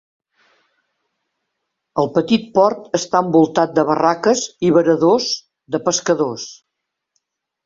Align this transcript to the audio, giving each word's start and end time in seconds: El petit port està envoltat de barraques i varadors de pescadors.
El 2.03 2.09
petit 2.15 2.47
port 2.55 2.89
està 2.99 3.21
envoltat 3.27 3.75
de 3.77 3.85
barraques 3.91 4.43
i 4.69 4.73
varadors 4.79 5.29
de 5.77 5.83
pescadors. 5.91 6.49